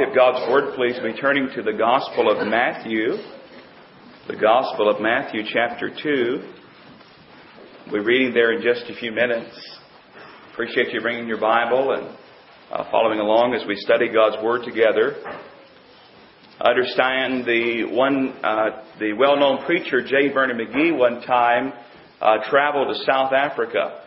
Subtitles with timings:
[0.00, 3.16] copy of God's Word, please be turning to the Gospel of Matthew.
[4.28, 6.52] The Gospel of Matthew, chapter 2.
[7.92, 9.50] We're reading there in just a few minutes.
[10.52, 12.16] Appreciate you bringing your Bible and
[12.70, 15.16] uh, following along as we study God's Word together.
[16.60, 20.32] understand the one, uh, the well-known preacher J.
[20.32, 21.72] Vernon McGee one time
[22.22, 24.02] uh, traveled to South Africa.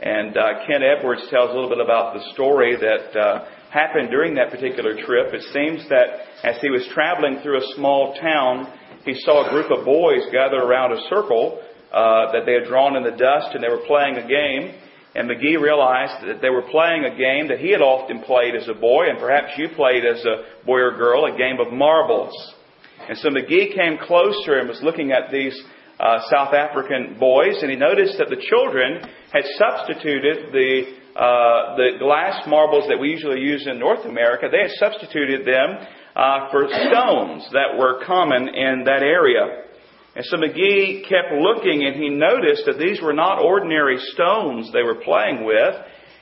[0.00, 4.34] And uh, Ken Edwards tells a little bit about the story that uh, happened during
[4.34, 5.32] that particular trip.
[5.32, 8.68] It seems that as he was traveling through a small town,
[9.04, 11.58] he saw a group of boys gather around a circle
[11.92, 14.78] uh, that they had drawn in the dust, and they were playing a game.
[15.14, 18.68] And McGee realized that they were playing a game that he had often played as
[18.68, 22.32] a boy, and perhaps you played as a boy or girl, a game of marbles.
[23.08, 25.58] And so McGee came closer and was looking at these
[25.98, 31.98] uh, South African boys, and he noticed that the children had substituted the uh, the
[31.98, 34.48] glass marbles that we usually use in North America.
[34.50, 35.86] They had substituted them
[36.16, 39.64] uh, for stones that were common in that area.
[40.16, 44.82] And so McGee kept looking, and he noticed that these were not ordinary stones they
[44.82, 45.74] were playing with.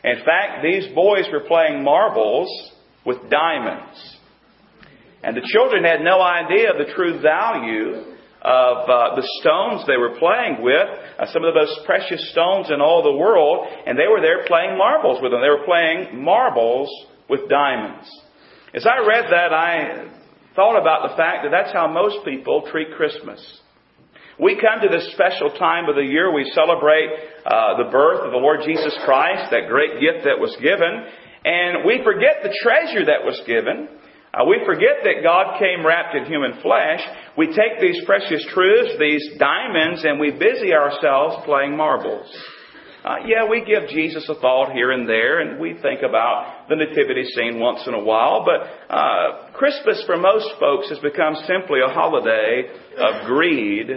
[0.03, 2.49] In fact, these boys were playing marbles
[3.05, 4.19] with diamonds.
[5.23, 9.97] And the children had no idea of the true value of uh, the stones they
[9.97, 10.89] were playing with,
[11.19, 14.47] uh, some of the most precious stones in all the world, and they were there
[14.47, 15.41] playing marbles with them.
[15.41, 16.89] They were playing marbles
[17.29, 18.09] with diamonds.
[18.73, 20.09] As I read that, I
[20.57, 23.41] thought about the fact that that's how most people treat Christmas.
[24.41, 27.13] We come to this special time of the year, we celebrate
[27.45, 31.05] uh, the birth of the Lord Jesus Christ, that great gift that was given,
[31.45, 34.00] and we forget the treasure that was given.
[34.33, 37.01] Uh, we forget that God came wrapped in human flesh.
[37.37, 42.31] We take these precious truths, these diamonds, and we busy ourselves playing marbles.
[43.05, 46.77] Uh, yeah, we give Jesus a thought here and there, and we think about the
[46.77, 51.81] nativity scene once in a while, but uh, Christmas for most folks has become simply
[51.81, 52.69] a holiday
[52.99, 53.89] of greed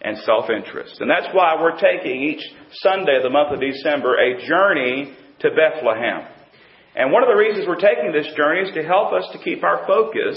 [0.00, 1.00] and self-interest.
[1.00, 2.42] And that's why we're taking each
[2.82, 6.28] Sunday of the month of December a journey to Bethlehem.
[6.94, 9.64] And one of the reasons we're taking this journey is to help us to keep
[9.64, 10.36] our focus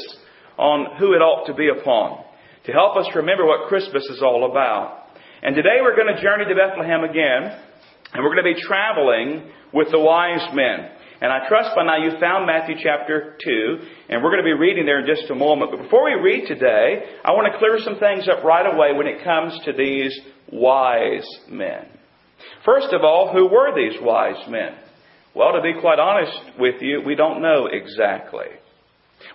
[0.57, 2.23] on who it ought to be upon,
[2.65, 5.03] to help us remember what Christmas is all about.
[5.43, 7.59] And today we're going to journey to Bethlehem again,
[8.13, 10.91] and we're going to be traveling with the wise men.
[11.19, 13.79] And I trust by now you found Matthew chapter 2,
[14.09, 15.71] and we're going to be reading there in just a moment.
[15.71, 19.07] But before we read today, I want to clear some things up right away when
[19.07, 20.17] it comes to these
[20.51, 21.87] wise men.
[22.63, 24.75] First of all, who were these wise men?
[25.35, 28.47] Well, to be quite honest with you, we don't know exactly.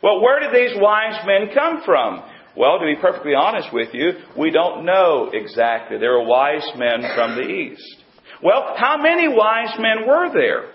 [0.03, 2.23] Well, where did these wise men come from?
[2.57, 5.99] Well, to be perfectly honest with you, we don't know exactly.
[5.99, 7.97] There are wise men from the east.
[8.43, 10.73] Well, how many wise men were there?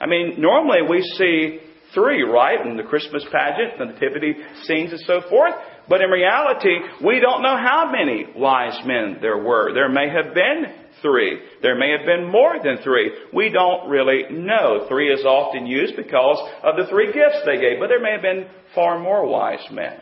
[0.00, 1.60] I mean, normally we see
[1.94, 2.64] three, right?
[2.66, 4.34] In the Christmas pageant, the nativity
[4.64, 5.54] scenes and so forth.
[5.88, 6.74] But in reality,
[7.04, 9.72] we don't know how many wise men there were.
[9.72, 11.38] There may have been three.
[11.62, 13.10] There may have been more than three.
[13.32, 14.86] We don't really know.
[14.88, 18.22] Three is often used because of the three gifts they gave, but there may have
[18.22, 20.00] been far more wise men.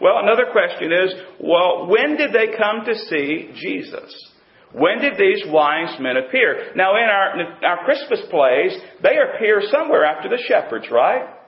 [0.00, 4.30] Well, another question is, well, when did they come to see Jesus?
[4.72, 6.72] When did these wise men appear?
[6.76, 11.39] Now, in our, our Christmas plays, they appear somewhere after the shepherds, right?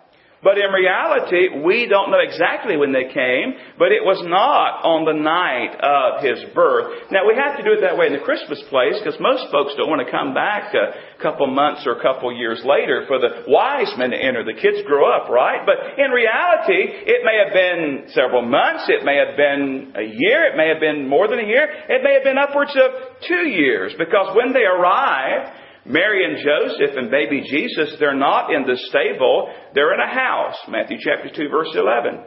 [0.43, 5.07] But in reality, we don't know exactly when they came, but it was not on
[5.07, 7.15] the night of his birth.
[7.15, 9.79] Now we have to do it that way in the Christmas place because most folks
[9.79, 13.47] don't want to come back a couple months or a couple years later for the
[13.47, 14.43] wise men to enter.
[14.43, 15.63] The kids grow up, right?
[15.63, 20.51] But in reality, it may have been several months, it may have been a year,
[20.51, 23.47] it may have been more than a year, it may have been upwards of two
[23.47, 28.77] years because when they arrived, Mary and Joseph and baby Jesus, they're not in the
[28.89, 30.57] stable, they're in a house.
[30.69, 32.21] Matthew chapter 2 verse 11.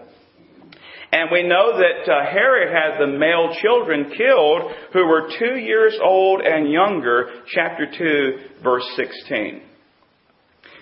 [1.12, 5.98] And we know that uh, Herod had the male children killed who were two years
[6.04, 9.62] old and younger, chapter 2 verse 16.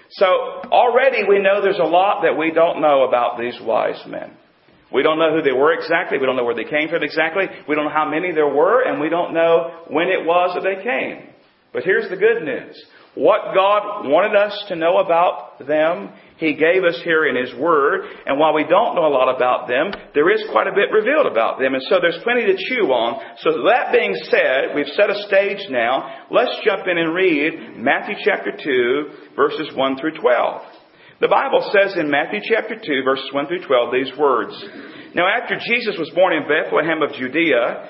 [0.10, 4.36] So already we know there's a lot that we don't know about these wise men.
[4.92, 6.20] We don't know who they were exactly.
[6.20, 7.46] We don't know where they came from exactly.
[7.68, 10.64] We don't know how many there were, and we don't know when it was that
[10.64, 11.33] they came.
[11.74, 12.81] But here's the good news.
[13.16, 18.06] What God wanted us to know about them, He gave us here in His Word.
[18.25, 21.30] And while we don't know a lot about them, there is quite a bit revealed
[21.30, 21.74] about them.
[21.74, 23.22] And so there's plenty to chew on.
[23.46, 26.25] So that being said, we've set a stage now.
[26.31, 30.62] Let's jump in and read Matthew chapter 2, verses 1 through 12.
[31.22, 34.58] The Bible says in Matthew chapter 2, verses 1 through 12, these words.
[35.14, 37.90] Now after Jesus was born in Bethlehem of Judea,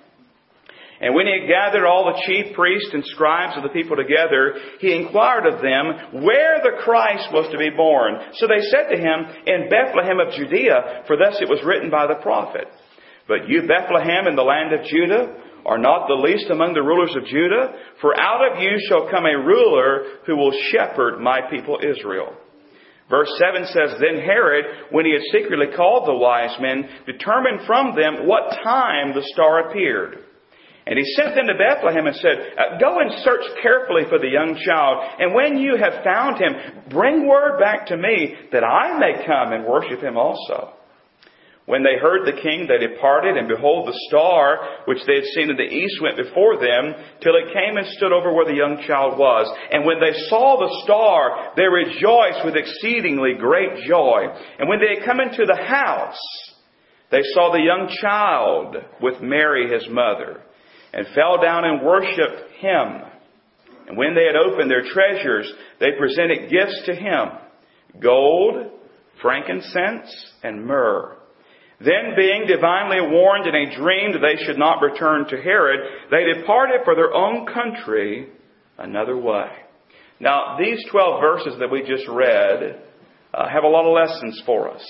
[1.01, 4.53] And when he had gathered all the chief priests and scribes of the people together,
[4.79, 8.21] he inquired of them where the Christ was to be born.
[8.37, 12.05] So they said to him, In Bethlehem of Judea, for thus it was written by
[12.05, 12.69] the prophet.
[13.27, 17.15] But you, Bethlehem, in the land of Judah, are not the least among the rulers
[17.17, 21.79] of Judah, for out of you shall come a ruler who will shepherd my people
[21.81, 22.33] Israel.
[23.09, 27.95] Verse 7 says, Then Herod, when he had secretly called the wise men, determined from
[27.95, 30.25] them what time the star appeared.
[30.87, 34.29] And he sent them to Bethlehem and said, uh, Go and search carefully for the
[34.29, 38.97] young child, and when you have found him, bring word back to me that I
[38.97, 40.73] may come and worship him also.
[41.67, 45.49] When they heard the king, they departed, and behold, the star which they had seen
[45.51, 48.83] in the east went before them, till it came and stood over where the young
[48.87, 49.45] child was.
[49.71, 54.25] And when they saw the star, they rejoiced with exceedingly great joy.
[54.57, 56.19] And when they had come into the house,
[57.11, 60.41] they saw the young child with Mary his mother,
[60.93, 63.01] and fell down and worshipped him.
[63.87, 67.29] And when they had opened their treasures, they presented gifts to him
[68.01, 68.71] gold,
[69.21, 71.17] frankincense, and myrrh.
[71.79, 75.79] Then, being divinely warned in a dream that they should not return to Herod,
[76.11, 78.29] they departed for their own country
[78.77, 79.47] another way.
[80.19, 82.83] Now, these 12 verses that we just read
[83.33, 84.85] uh, have a lot of lessons for us.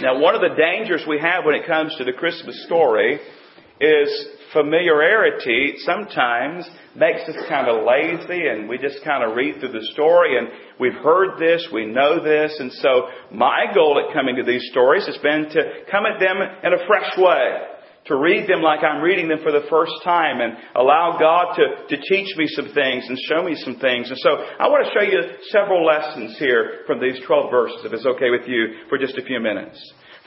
[0.00, 3.20] Now, one of the dangers we have when it comes to the Christmas story
[3.80, 9.72] is familiarity sometimes makes us kind of lazy and we just kind of read through
[9.72, 10.48] the story and
[10.80, 15.06] we've heard this, we know this, and so my goal at coming to these stories
[15.06, 17.76] has been to come at them in a fresh way.
[18.06, 21.94] To read them like I'm reading them for the first time and allow God to,
[21.94, 24.08] to teach me some things and show me some things.
[24.08, 27.92] And so I want to show you several lessons here from these 12 verses, if
[27.92, 29.76] it's okay with you, for just a few minutes.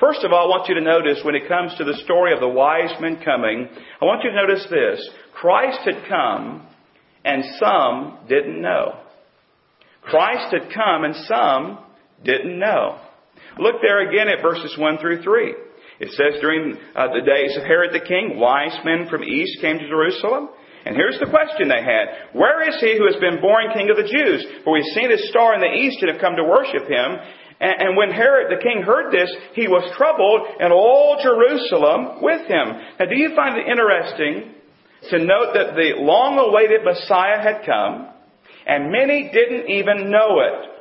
[0.02, 2.40] First of all, I want you to notice when it comes to the story of
[2.40, 3.70] the wise men coming,
[4.02, 4.98] I want you to notice this.
[5.32, 6.66] Christ had come
[7.24, 8.98] and some didn't know.
[10.02, 11.86] Christ had come and some
[12.26, 13.00] didn't know.
[13.60, 15.56] Look there again at verses 1 through 3.
[16.00, 19.78] It says during uh, the days of Herod the king, wise men from east came
[19.78, 20.50] to Jerusalem.
[20.84, 22.34] And here's the question they had.
[22.34, 24.42] Where is he who has been born king of the Jews?
[24.64, 27.22] For we've seen his star in the east and have come to worship him.
[27.62, 32.74] And when Herod the king heard this, he was troubled, and all Jerusalem with him.
[32.98, 34.58] Now, do you find it interesting
[35.14, 38.10] to note that the long awaited Messiah had come,
[38.66, 40.72] and many didn't even know it?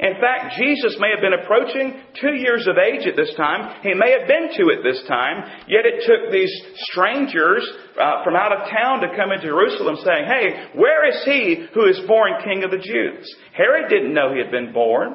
[0.00, 3.78] In fact, Jesus may have been approaching two years of age at this time.
[3.86, 5.46] He may have been two at this time.
[5.70, 6.50] Yet it took these
[6.90, 7.62] strangers
[7.94, 11.86] uh, from out of town to come into Jerusalem saying, Hey, where is he who
[11.86, 13.22] is born King of the Jews?
[13.54, 15.14] Herod didn't know he had been born.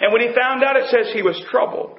[0.00, 1.98] And when he found out, it says he was troubled.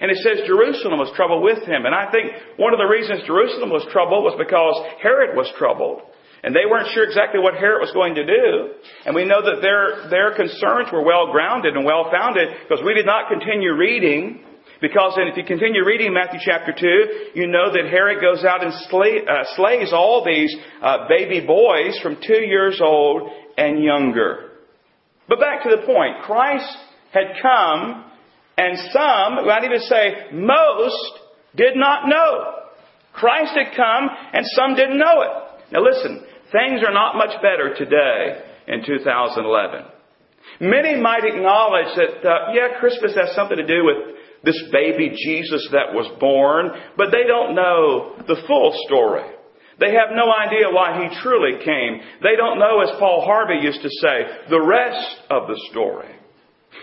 [0.00, 1.86] And it says Jerusalem was troubled with him.
[1.86, 6.02] And I think one of the reasons Jerusalem was troubled was because Herod was troubled.
[6.42, 8.74] And they weren't sure exactly what Herod was going to do.
[9.06, 12.94] And we know that their, their concerns were well grounded and well founded because we
[12.94, 14.42] did not continue reading.
[14.80, 18.64] Because then if you continue reading Matthew chapter 2, you know that Herod goes out
[18.64, 20.50] and slay, uh, slays all these
[20.82, 24.50] uh, baby boys from two years old and younger.
[25.28, 26.26] But back to the point.
[26.26, 26.76] Christ
[27.12, 28.04] had come,
[28.56, 31.20] and some, might even say most,
[31.54, 32.62] did not know.
[33.12, 35.72] Christ had come, and some didn't know it.
[35.72, 39.84] Now listen, things are not much better today in 2011.
[40.60, 45.68] Many might acknowledge that, uh, yeah, Christmas has something to do with this baby Jesus
[45.72, 49.28] that was born, but they don't know the full story.
[49.80, 52.00] They have no idea why he truly came.
[52.22, 56.21] They don't know, as Paul Harvey used to say, the rest of the story.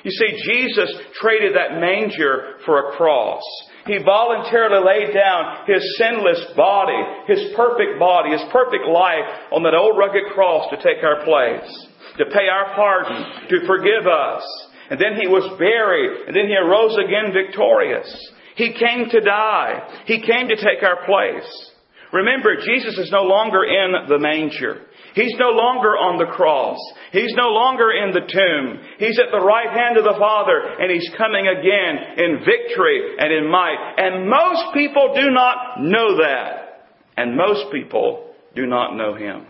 [0.03, 3.43] You see, Jesus traded that manger for a cross.
[3.85, 9.73] He voluntarily laid down His sinless body, His perfect body, His perfect life on that
[9.73, 14.43] old rugged cross to take our place, to pay our pardon, to forgive us.
[14.89, 18.07] And then He was buried, and then He arose again victorious.
[18.55, 20.03] He came to die.
[20.05, 21.71] He came to take our place.
[22.11, 24.81] Remember, Jesus is no longer in the manger.
[25.15, 26.77] He's no longer on the cross.
[27.11, 28.79] He's no longer in the tomb.
[28.99, 33.33] He's at the right hand of the Father, and He's coming again in victory and
[33.33, 33.95] in might.
[33.97, 36.85] And most people do not know that.
[37.17, 39.47] And most people do not know Him.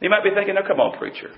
[0.00, 1.30] You might be thinking, "Now, come on, preacher.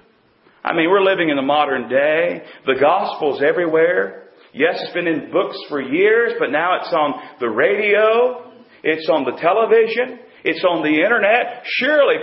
[0.65, 2.43] I mean, we're living in the modern day.
[2.67, 4.25] The gospel's everywhere.
[4.53, 8.53] Yes, it's been in books for years, but now it's on the radio.
[8.83, 10.21] It's on the television.
[10.45, 11.63] It's on the internet.
[11.65, 12.17] Surely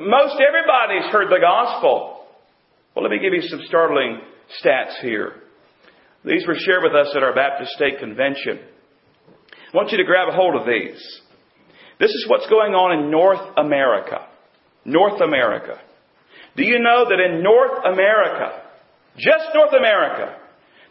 [0.00, 2.26] most everybody's heard the gospel.
[2.94, 4.20] Well, let me give you some startling
[4.62, 5.34] stats here.
[6.24, 8.60] These were shared with us at our Baptist State Convention.
[9.52, 11.20] I want you to grab a hold of these.
[11.98, 14.28] This is what's going on in North America.
[14.84, 15.80] North America.
[16.56, 18.62] Do you know that in North America,
[19.16, 20.36] just North America,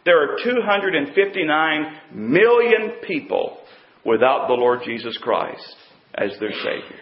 [0.04, 3.58] there are 259 million people
[4.04, 5.76] without the Lord Jesus Christ
[6.14, 7.00] as their Savior.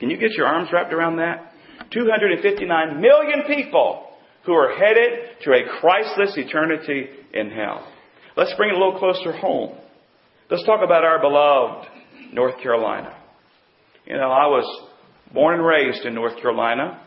[0.00, 1.52] Can you get your arms wrapped around that?
[1.92, 4.08] 259 million people
[4.46, 7.86] who are headed to a Christless eternity in hell.
[8.36, 9.76] Let's bring it a little closer home.
[10.50, 11.88] Let's talk about our beloved
[12.32, 13.16] North Carolina.
[14.06, 14.88] You know, I was
[15.32, 17.00] born and raised in North Carolina.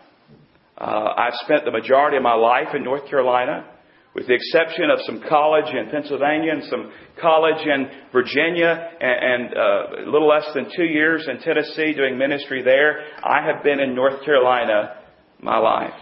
[0.77, 3.65] Uh, I've spent the majority of my life in North Carolina,
[4.15, 9.57] with the exception of some college in Pennsylvania and some college in Virginia, and, and
[9.57, 13.01] uh, a little less than two years in Tennessee doing ministry there.
[13.23, 14.97] I have been in North Carolina
[15.41, 15.93] my life.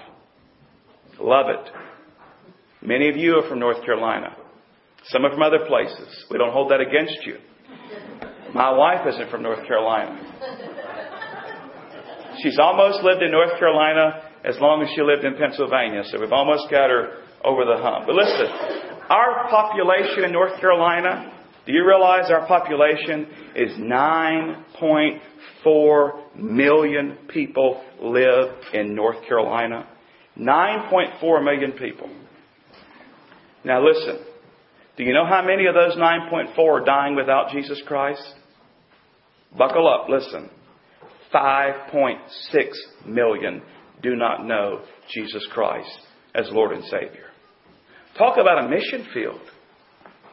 [1.19, 1.71] Love it.
[2.81, 4.35] Many of you are from North Carolina.
[5.05, 6.25] Some are from other places.
[6.29, 7.37] We don't hold that against you.
[8.53, 10.19] My wife isn't from North Carolina.
[12.43, 16.31] She's almost lived in North Carolina as long as she lived in Pennsylvania, so we've
[16.31, 18.05] almost got her over the hump.
[18.07, 18.47] But listen,
[19.09, 21.33] our population in North Carolina,
[21.65, 29.85] do you realize our population is 9.4 million people live in North Carolina?
[30.37, 32.09] 9.4 million people.
[33.63, 34.17] Now listen,
[34.97, 38.23] do you know how many of those 9.4 are dying without Jesus Christ?
[39.57, 40.49] Buckle up, listen.
[41.33, 42.17] 5.6
[43.05, 43.61] million
[44.01, 44.81] do not know
[45.13, 45.99] Jesus Christ
[46.33, 47.30] as Lord and Savior.
[48.17, 49.39] Talk about a mission field.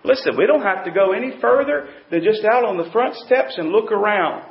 [0.04, 3.54] Listen, we don't have to go any further than just out on the front steps
[3.56, 4.44] and look around.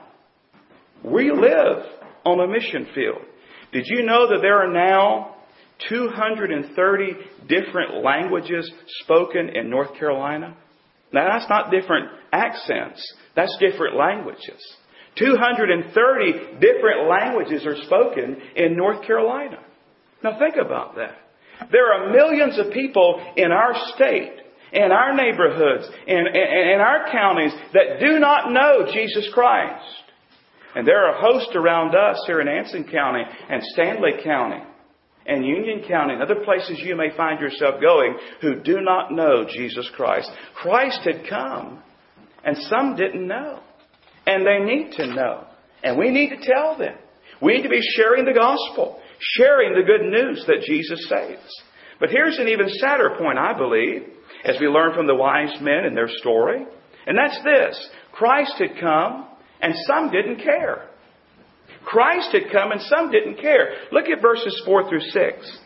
[1.03, 1.84] We live
[2.25, 3.22] on a mission field.
[3.72, 5.38] Did you know that there are now
[5.89, 7.13] 230
[7.48, 8.72] different languages
[9.03, 10.55] spoken in North Carolina.
[11.13, 13.01] Now that's not different accents.
[13.36, 14.62] That's different languages.
[15.17, 19.60] 230 different languages are spoken in North Carolina.
[20.24, 21.15] Now think about that.
[21.72, 24.34] There are millions of people in our state,
[24.74, 29.86] in our neighborhoods, in, in, in our counties that do not know Jesus Christ.
[30.76, 34.64] And there are hosts around us here in Anson County and Stanly County
[35.28, 39.46] and Union County and other places you may find yourself going who do not know
[39.46, 40.30] Jesus Christ.
[40.56, 41.84] Christ had come,
[42.44, 43.60] and some didn't know.
[44.26, 45.46] And they need to know.
[45.84, 46.96] And we need to tell them.
[47.42, 51.63] We need to be sharing the gospel, sharing the good news that Jesus saves.
[52.00, 54.03] But here's an even sadder point, I believe,
[54.43, 56.65] as we learn from the wise men and their story.
[57.05, 59.27] And that's this Christ had come,
[59.62, 60.89] and some didn't care.
[61.86, 63.69] Christ had come and some didn't care.
[63.91, 65.59] Look at verses 4 through 6.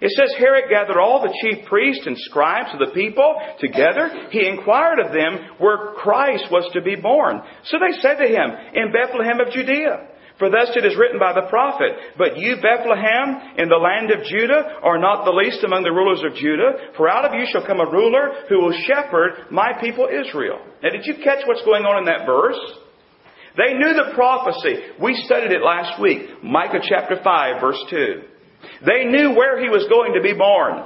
[0.00, 4.28] It says, Herod gathered all the chief priests and scribes of the people together.
[4.30, 7.40] He inquired of them where Christ was to be born.
[7.64, 10.08] So they said to him, In Bethlehem of Judea.
[10.38, 14.26] For thus it is written by the prophet, But you, Bethlehem, in the land of
[14.26, 17.64] Judah, are not the least among the rulers of Judah, for out of you shall
[17.64, 20.58] come a ruler who will shepherd my people Israel.
[20.82, 22.58] Now did you catch what's going on in that verse?
[23.56, 24.98] They knew the prophecy.
[25.00, 26.42] We studied it last week.
[26.42, 28.22] Micah chapter 5 verse 2.
[28.84, 30.82] They knew where he was going to be born.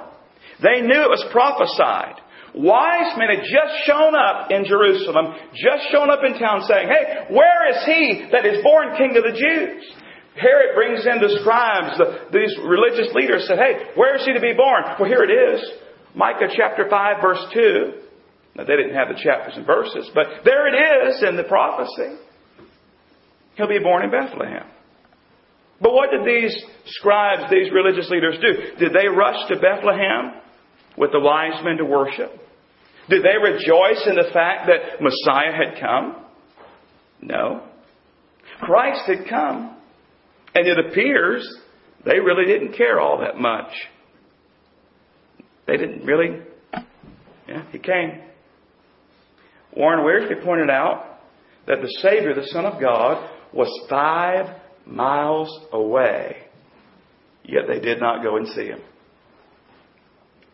[0.61, 2.21] They knew it was prophesied.
[2.59, 7.31] Wise men had just shown up in Jerusalem, just shown up in town saying, Hey,
[7.31, 9.87] where is he that is born king of the Jews?
[10.35, 14.43] Herod brings in the scribes, the, these religious leaders said, Hey, where is he to
[14.43, 14.83] be born?
[14.99, 15.63] Well, here it is.
[16.17, 17.93] Micah chapter 5 verse 2.
[18.57, 22.19] Now, they didn't have the chapters and verses, but there it is in the prophecy.
[23.55, 24.67] He'll be born in Bethlehem.
[25.81, 28.83] But what did these scribes, these religious leaders do?
[28.83, 30.43] Did they rush to Bethlehem
[30.97, 32.48] with the wise men to worship?
[33.09, 36.25] Did they rejoice in the fact that Messiah had come?
[37.21, 37.63] No.
[38.61, 39.77] Christ had come.
[40.55, 41.49] And it appears
[42.05, 43.71] they really didn't care all that much.
[45.67, 46.41] They didn't really.
[47.47, 48.21] Yeah, he came.
[49.77, 51.21] Warren Wiersbe pointed out
[51.67, 56.39] that the Savior, the Son of God, was five miles away,
[57.45, 58.81] yet they did not go and see him.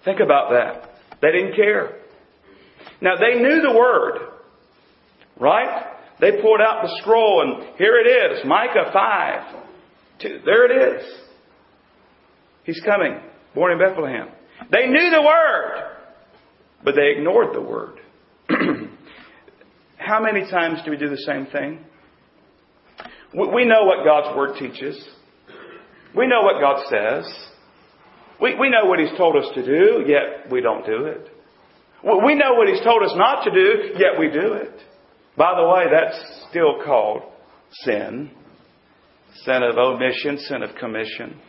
[0.05, 0.91] Think about that.
[1.23, 2.01] They didn't care.
[3.01, 4.19] Now, they knew the word,
[5.39, 5.87] right?
[6.21, 9.63] They pulled out the scroll, and here it is Micah 5.
[10.21, 11.07] Two, there it is.
[12.65, 13.21] He's coming,
[13.55, 14.29] born in Bethlehem.
[14.71, 15.97] They knew the word,
[16.85, 18.01] but they ignored the word.
[19.97, 21.81] How many times do we do the same thing?
[23.35, 25.03] We know what God's Word teaches.
[26.17, 27.49] We know what God says.
[28.41, 31.29] We, we know what He's told us to do, yet we don't do it.
[32.05, 34.79] We know what He's told us not to do, yet we do it.
[35.37, 37.23] By the way, that's still called
[37.71, 38.31] sin.
[39.45, 41.41] Sin of omission, sin of commission.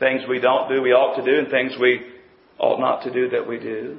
[0.00, 2.00] Things we don't do, we ought to do, and things we
[2.58, 3.98] ought not to do that we do.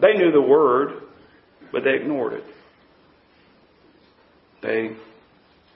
[0.00, 1.02] They knew the Word,
[1.72, 2.44] but they ignored it.
[4.62, 4.96] They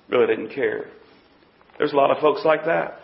[0.09, 0.91] really didn't care.
[1.79, 2.99] There's a lot of folks like that.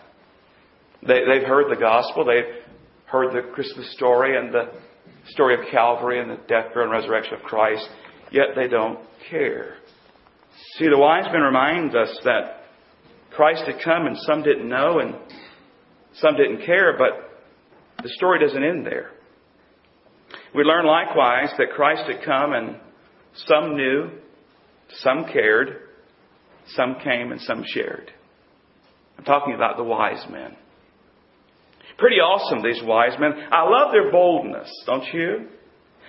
[1.07, 2.63] They, they've heard the gospel, they've
[3.07, 4.73] heard the Christmas story and the
[5.29, 7.89] story of Calvary and the death, burial, and resurrection of Christ,
[8.31, 8.99] yet they don't
[9.31, 9.77] care.
[10.79, 12.63] See, the wise men remind us that
[13.33, 15.15] Christ had come and some didn't know and
[16.15, 17.43] some didn't care, but
[18.03, 19.11] the story doesn't end there.
[20.55, 22.77] We learn likewise that Christ had come and
[23.35, 24.11] some knew,
[25.03, 25.83] some cared,
[26.69, 28.11] some came, and some shared.
[29.19, 30.57] I'm talking about the wise men.
[31.99, 33.33] Pretty awesome, these wise men.
[33.51, 35.49] I love their boldness, don't you?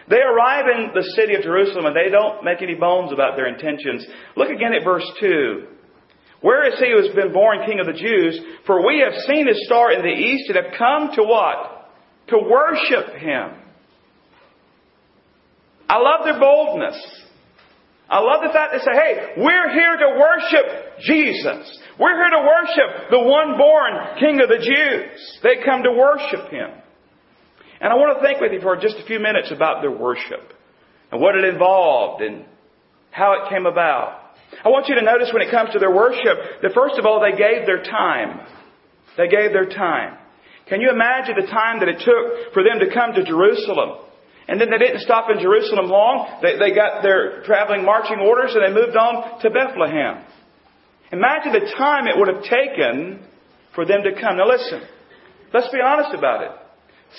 [0.09, 3.47] They arrive in the city of Jerusalem and they don't make any bones about their
[3.47, 4.05] intentions.
[4.35, 5.67] Look again at verse 2.
[6.41, 8.39] Where is he who has been born King of the Jews?
[8.65, 11.91] For we have seen his star in the east and have come to what?
[12.27, 13.63] To worship him.
[15.89, 17.26] I love their boldness.
[18.09, 21.79] I love the fact they say, hey, we're here to worship Jesus.
[21.99, 25.39] We're here to worship the one born King of the Jews.
[25.43, 26.71] They come to worship him.
[27.81, 30.53] And I want to think with you for just a few minutes about their worship
[31.11, 32.45] and what it involved and
[33.11, 34.23] how it came about.
[34.63, 37.19] I want you to notice when it comes to their worship that first of all,
[37.19, 38.39] they gave their time.
[39.17, 40.17] They gave their time.
[40.69, 43.99] Can you imagine the time that it took for them to come to Jerusalem?
[44.47, 46.39] And then they didn't stop in Jerusalem long.
[46.41, 50.23] They, they got their traveling marching orders and they moved on to Bethlehem.
[51.11, 53.25] Imagine the time it would have taken
[53.75, 54.37] for them to come.
[54.37, 54.81] Now listen,
[55.53, 56.51] let's be honest about it.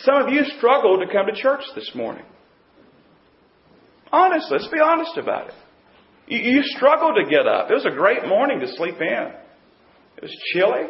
[0.04, 2.24] Some of you struggled to come to church this morning.
[4.10, 5.54] Honest, let's be honest about it.
[6.28, 7.70] You, you struggled to get up.
[7.70, 9.32] It was a great morning to sleep in.
[10.16, 10.88] It was chilly.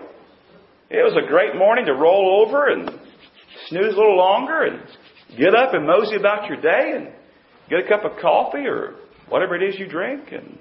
[0.91, 2.89] It was a great morning to roll over and
[3.69, 4.83] snooze a little longer and
[5.37, 7.09] get up and mosey about your day and
[7.69, 8.95] get a cup of coffee or
[9.29, 10.59] whatever it is you drink and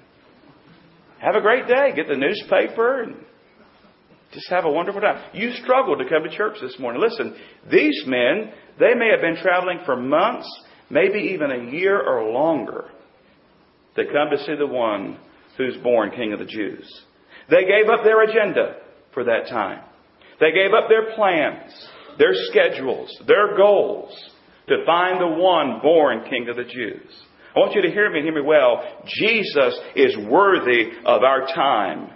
[1.20, 1.92] have a great day.
[1.94, 3.16] Get the newspaper and
[4.32, 5.22] just have a wonderful time.
[5.32, 7.00] You struggled to come to church this morning.
[7.00, 7.34] Listen,
[7.70, 10.48] these men, they may have been traveling for months,
[10.90, 12.84] maybe even a year or longer,
[13.96, 15.18] to come to see the one
[15.56, 17.02] who's born King of the Jews.
[17.50, 18.76] They gave up their agenda
[19.14, 19.82] for that time.
[20.40, 21.72] They gave up their plans,
[22.18, 24.14] their schedules, their goals
[24.68, 27.10] to find the one born King of the Jews.
[27.54, 28.84] I want you to hear me, hear me well.
[29.06, 32.10] Jesus is worthy of our time.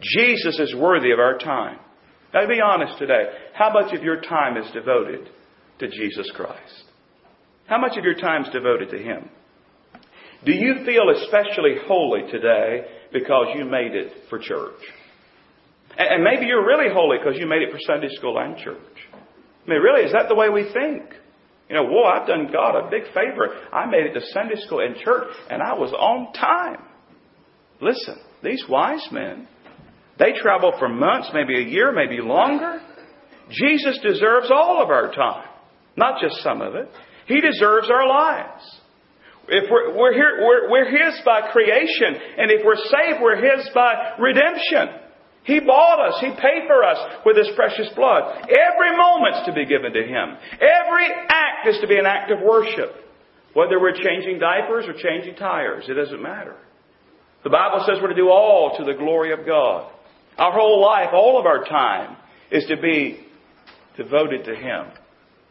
[0.00, 1.78] Jesus is worthy of our time.
[2.34, 3.24] Now, be honest today.
[3.54, 5.30] How much of your time is devoted
[5.78, 6.84] to Jesus Christ?
[7.66, 9.30] How much of your time is devoted to Him?
[10.44, 14.80] Do you feel especially holy today because you made it for church?
[15.96, 18.76] And maybe you're really holy because you made it for Sunday school and church.
[19.14, 21.04] I mean, really, is that the way we think?
[21.68, 23.48] You know, whoa, I've done God a big favor.
[23.72, 26.82] I made it to Sunday school and church, and I was on time.
[27.80, 29.48] Listen, these wise men,
[30.18, 32.80] they traveled for months, maybe a year, maybe longer.
[33.50, 35.48] Jesus deserves all of our time,
[35.96, 36.88] not just some of it.
[37.26, 38.62] He deserves our lives.
[39.48, 43.68] If we're, we're here, we're, we're His by creation, and if we're saved, we're His
[43.74, 45.05] by redemption.
[45.46, 46.20] He bought us.
[46.20, 48.46] He paid for us with His precious blood.
[48.50, 50.36] Every moment's to be given to Him.
[50.58, 52.92] Every act is to be an act of worship.
[53.54, 56.56] Whether we're changing diapers or changing tires, it doesn't matter.
[57.44, 59.90] The Bible says we're to do all to the glory of God.
[60.36, 62.16] Our whole life, all of our time,
[62.50, 63.24] is to be
[63.96, 64.86] devoted to Him.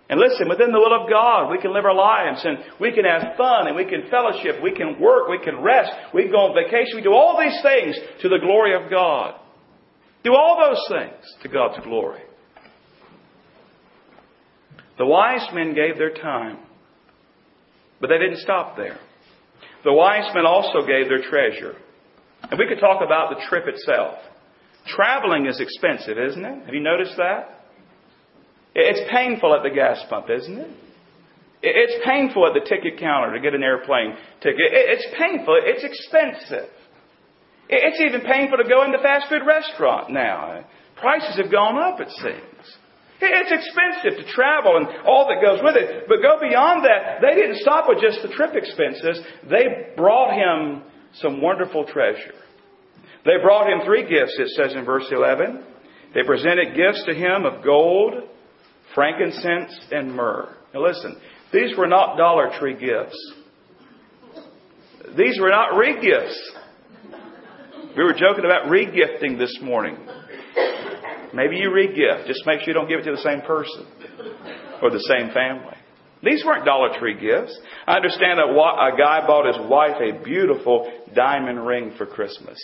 [0.10, 3.06] And listen, within the will of God, we can live our lives and we can
[3.06, 6.52] have fun and we can fellowship, we can work, we can rest, we can go
[6.52, 9.40] on vacation, we do all these things to the glory of God.
[10.26, 12.22] Do all those things to God's glory.
[14.98, 16.58] The wise men gave their time,
[18.02, 18.98] but they didn't stop there.
[19.84, 21.76] The wise men also gave their treasure.
[22.42, 24.18] And we could talk about the trip itself.
[24.88, 26.66] Traveling is expensive, isn't it?
[26.66, 27.62] Have you noticed that?
[28.74, 30.70] It's painful at the gas pump, isn't it?
[31.62, 34.58] It's painful at the ticket counter to get an airplane ticket.
[34.72, 35.60] It's painful.
[35.62, 36.70] It's expensive.
[37.70, 40.66] It's even painful to go into fast food restaurant now.
[40.98, 42.78] Prices have gone up, it seems.
[43.22, 46.06] It's expensive to travel and all that goes with it.
[46.08, 47.22] But go beyond that.
[47.22, 49.20] They didn't stop with just the trip expenses.
[49.50, 50.84] They brought him
[51.22, 52.36] some wonderful treasure.
[53.24, 55.64] They brought him three gifts, it says in verse 11.
[56.14, 58.14] They presented gifts to him of gold,
[58.94, 60.56] frankincense and myrrh.
[60.74, 61.18] Now listen,
[61.52, 63.34] these were not Dollar Tree gifts.
[65.18, 66.52] These were not re-gifts.
[67.96, 69.98] We were joking about regifting this morning.
[71.34, 72.28] Maybe you regift.
[72.28, 73.86] Just make sure you don't give it to the same person
[74.82, 75.76] or the same family.
[76.22, 77.58] These weren't Dollar Tree gifts.
[77.88, 82.58] I understand that a guy bought his wife a beautiful diamond ring for Christmas.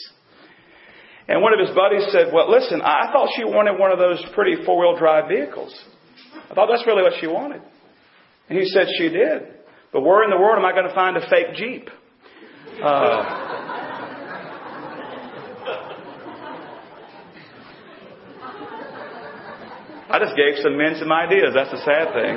[1.27, 4.23] And one of his buddies said, Well, listen, I thought she wanted one of those
[4.33, 5.73] pretty four wheel drive vehicles.
[6.49, 7.61] I thought that's really what she wanted.
[8.49, 9.43] And he said she did.
[9.93, 11.89] But where in the world am I going to find a fake Jeep?
[12.83, 13.60] Uh,
[20.11, 21.55] I just gave some men some ideas.
[21.55, 22.35] That's the sad thing.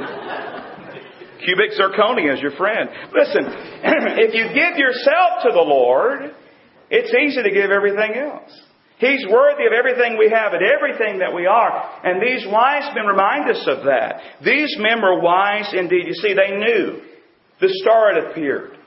[1.42, 2.88] Cubic zirconia is your friend.
[3.12, 3.44] Listen,
[4.22, 6.30] if you give yourself to the Lord,
[6.88, 8.50] it's easy to give everything else.
[8.98, 12.00] He's worthy of everything we have and everything that we are.
[12.04, 14.20] And these wise men remind us of that.
[14.44, 16.06] These men were wise indeed.
[16.06, 17.02] You see, they knew
[17.60, 18.78] the star had appeared.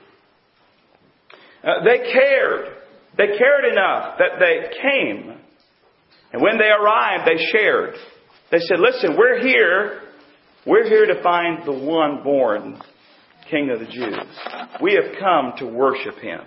[1.62, 2.74] Uh, they cared.
[3.18, 5.38] They cared enough that they came.
[6.32, 7.94] And when they arrived, they shared.
[8.50, 10.02] They said, listen, we're here.
[10.66, 12.80] We're here to find the one born
[13.50, 14.80] King of the Jews.
[14.82, 16.40] We have come to worship Him.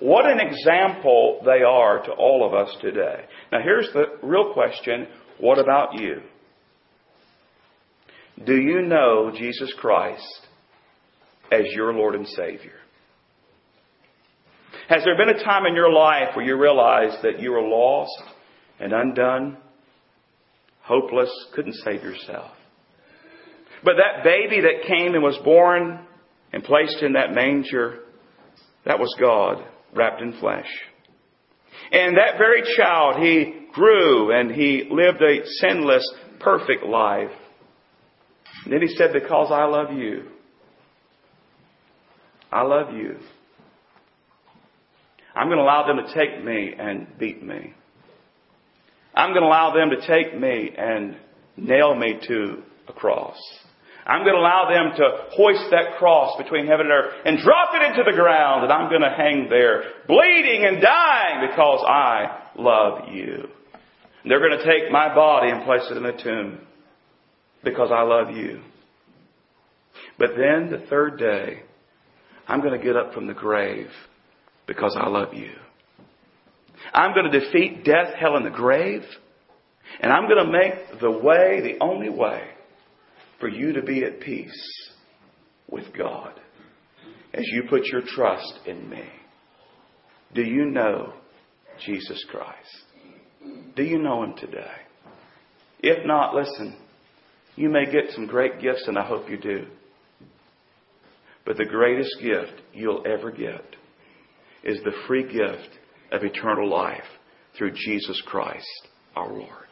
[0.00, 3.24] What an example they are to all of us today.
[3.50, 5.08] Now here's the real question.
[5.38, 6.20] What about you?
[8.44, 10.46] Do you know Jesus Christ
[11.50, 12.76] as your Lord and Savior?
[14.88, 18.22] Has there been a time in your life where you realized that you were lost
[18.78, 19.58] and undone
[20.88, 22.50] hopeless, couldn't save yourself.
[23.84, 26.00] But that baby that came and was born
[26.52, 28.00] and placed in that manger,
[28.86, 30.66] that was God wrapped in flesh.
[31.92, 36.04] And that very child, he grew and he lived a sinless,
[36.40, 37.30] perfect life.
[38.64, 40.24] And then he said, Because I love you.
[42.50, 43.18] I love you.
[45.36, 47.74] I'm going to allow them to take me and beat me.
[49.18, 51.16] I'm going to allow them to take me and
[51.56, 53.36] nail me to a cross.
[54.06, 57.70] I'm going to allow them to hoist that cross between heaven and earth and drop
[57.74, 62.42] it into the ground and I'm going to hang there bleeding and dying because I
[62.56, 63.48] love you.
[64.22, 66.60] And they're going to take my body and place it in a tomb
[67.64, 68.60] because I love you.
[70.16, 71.64] But then the third day,
[72.46, 73.90] I'm going to get up from the grave
[74.68, 75.50] because I love you.
[76.92, 79.02] I'm going to defeat death, hell, and the grave.
[80.00, 82.42] And I'm going to make the way, the only way,
[83.40, 84.90] for you to be at peace
[85.70, 86.32] with God
[87.32, 89.04] as you put your trust in me.
[90.34, 91.14] Do you know
[91.84, 93.74] Jesus Christ?
[93.76, 94.74] Do you know Him today?
[95.80, 96.76] If not, listen,
[97.56, 99.66] you may get some great gifts, and I hope you do.
[101.44, 103.64] But the greatest gift you'll ever get
[104.64, 105.70] is the free gift
[106.12, 107.04] of eternal life
[107.56, 109.68] through Jesus Christ our Lord.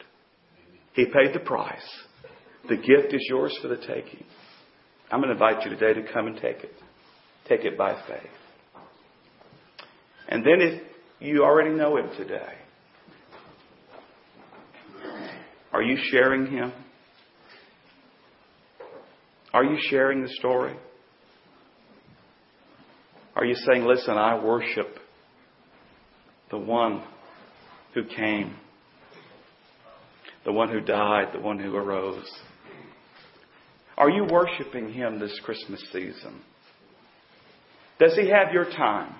[0.93, 1.87] He paid the price.
[2.67, 4.25] The gift is yours for the taking.
[5.09, 6.73] I'm going to invite you today to come and take it.
[7.47, 8.29] Take it by faith.
[10.27, 10.83] And then if
[11.19, 12.53] you already know Him today,
[15.71, 16.73] are you sharing Him?
[19.53, 20.75] Are you sharing the story?
[23.35, 24.97] Are you saying, listen, I worship
[26.49, 27.03] the one
[27.93, 28.55] who came,
[30.45, 32.29] the one who died, the one who arose.
[33.97, 36.41] Are you worshiping Him this Christmas season?
[37.99, 39.15] Does He have your time?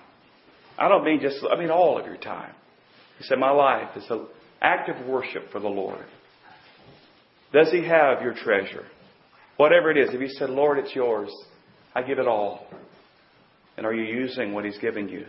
[0.78, 2.54] I don't mean just, I mean all of your time.
[3.18, 4.26] He said, My life is an
[4.62, 6.06] act of worship for the Lord.
[7.52, 8.86] Does He have your treasure?
[9.56, 11.30] Whatever it is, if He said, Lord, it's yours,
[11.94, 12.68] I give it all.
[13.76, 15.26] And are you using what He's given you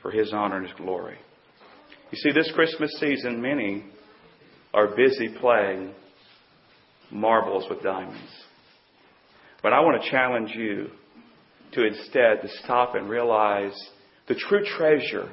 [0.00, 1.18] for His honor and His glory?
[2.10, 3.84] You see, this Christmas season, many
[4.72, 5.92] are busy playing
[7.10, 8.30] marbles with diamonds.
[9.62, 10.88] But I want to challenge you
[11.72, 13.74] to instead to stop and realize
[14.26, 15.30] the true treasure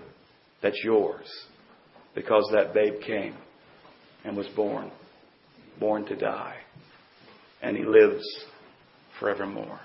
[0.61, 1.27] that's yours
[2.13, 3.35] because that babe came
[4.25, 4.91] and was born,
[5.79, 6.57] born to die,
[7.61, 8.25] and he lives
[9.19, 9.79] forevermore.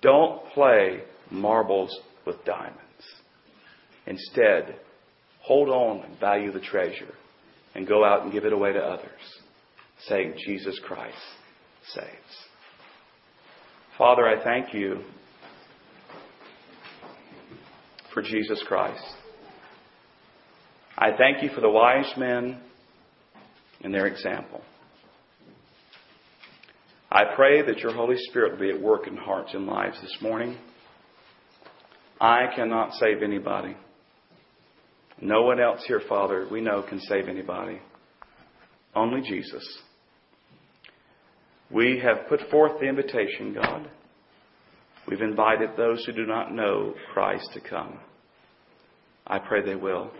[0.00, 2.78] Don't play marbles with diamonds.
[4.06, 4.76] Instead,
[5.42, 7.14] hold on and value the treasure
[7.74, 9.20] and go out and give it away to others,
[10.06, 11.16] saying, Jesus Christ
[11.94, 12.06] saves.
[13.98, 15.02] Father, I thank you
[18.14, 19.04] for Jesus Christ.
[20.96, 22.60] I thank you for the wise men
[23.82, 24.62] and their example.
[27.10, 30.16] I pray that your Holy Spirit will be at work in hearts and lives this
[30.22, 30.56] morning.
[32.20, 33.76] I cannot save anybody.
[35.22, 37.78] No one else here, Father, we know can save anybody.
[38.92, 39.64] Only Jesus.
[41.70, 43.88] We have put forth the invitation, God.
[45.06, 48.00] We've invited those who do not know Christ to come.
[49.24, 50.10] I pray they will.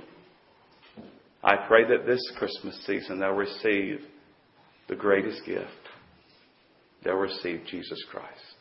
[1.42, 4.02] I pray that this Christmas season they'll receive
[4.88, 5.66] the greatest gift.
[7.02, 8.54] They'll receive Jesus Christ.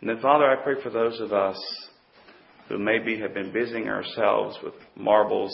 [0.00, 1.56] And then, Father, I pray for those of us
[2.72, 5.52] who maybe have been busying ourselves with marbles,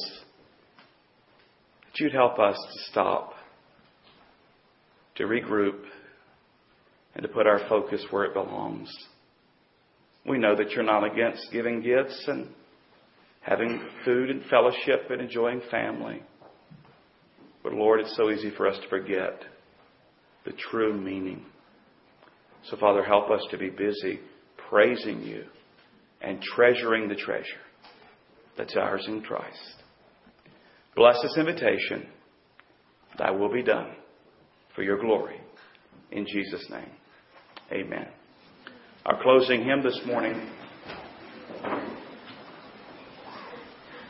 [1.84, 3.32] that you'd help us to stop,
[5.16, 5.80] to regroup,
[7.16, 8.88] and to put our focus where it belongs.
[10.28, 12.50] We know that you're not against giving gifts and
[13.40, 16.22] having food and fellowship and enjoying family.
[17.64, 19.42] But Lord, it's so easy for us to forget
[20.44, 21.44] the true meaning.
[22.70, 24.20] So, Father, help us to be busy
[24.70, 25.46] praising you
[26.20, 27.44] and treasuring the treasure
[28.56, 29.58] that's ours in Christ.
[30.96, 32.08] Bless this invitation.
[33.18, 33.94] Thy will be done
[34.74, 35.40] for your glory.
[36.10, 36.90] In Jesus' name,
[37.72, 38.08] amen.
[39.06, 40.50] Our closing hymn this morning,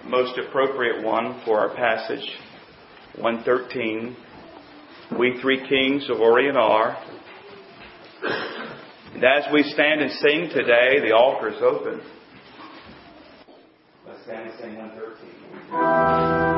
[0.06, 2.26] most appropriate one for our passage,
[3.20, 4.16] 113.
[5.18, 6.96] We three kings of Orient are.
[9.18, 12.00] And as we stand and sing today, the altar is open.
[14.06, 16.57] Let's stand and sing 113.